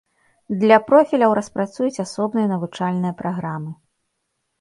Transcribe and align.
Для 0.61 0.77
профіляў 0.87 1.35
распрацуюць 1.39 2.01
асобныя 2.05 2.47
навучальныя 2.53 3.13
праграмы. 3.21 3.71